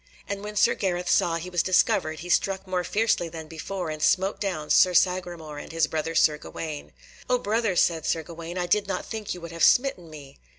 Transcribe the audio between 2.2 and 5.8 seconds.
he struck more fiercely than before, and smote down Sir Sagramore, and